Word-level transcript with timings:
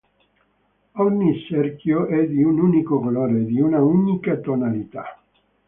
Ogni 0.93 1.41
cerchio 1.43 2.07
è 2.07 2.27
di 2.27 2.41
un 2.41 2.57
unico 2.57 2.99
colore 2.99 3.41
e 3.41 3.45
di 3.45 3.61
un'unica 3.61 4.35
tonalità. 4.37 5.21